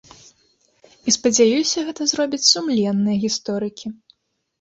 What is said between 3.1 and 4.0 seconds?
гісторыкі.